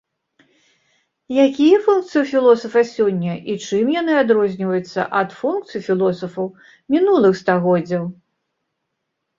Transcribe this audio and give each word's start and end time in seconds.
Якія 1.45 1.77
функцыі 1.87 2.21
ў 2.21 2.23
філосафа 2.33 2.81
сёння 2.93 3.33
і 3.51 3.59
чым 3.65 3.93
яны 3.99 4.13
адрозніваюцца 4.25 5.01
ад 5.21 5.29
функцый 5.43 5.79
філосафаў 5.91 6.51
мінулых 6.97 7.33
стагоддзяў? 7.45 8.03